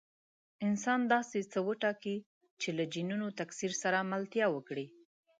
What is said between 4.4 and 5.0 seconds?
وکړي.